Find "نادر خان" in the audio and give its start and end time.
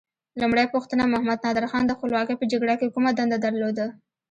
1.45-1.83